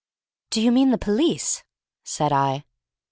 [0.49, 1.63] "Do you mean the police?"
[2.03, 2.65] said I.